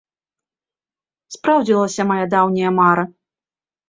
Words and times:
Спраўдзілася 1.35 2.05
мая 2.13 2.23
даўняя 2.31 2.71
мара. 2.79 3.03